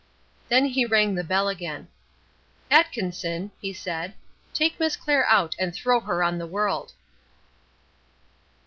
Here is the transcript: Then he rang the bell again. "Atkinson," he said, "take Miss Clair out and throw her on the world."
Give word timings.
Then 0.49 0.65
he 0.65 0.83
rang 0.83 1.13
the 1.13 1.23
bell 1.23 1.47
again. 1.47 1.87
"Atkinson," 2.71 3.51
he 3.61 3.71
said, 3.71 4.15
"take 4.51 4.79
Miss 4.79 4.95
Clair 4.95 5.27
out 5.27 5.55
and 5.59 5.75
throw 5.75 5.99
her 5.99 6.23
on 6.23 6.39
the 6.39 6.47
world." 6.47 6.93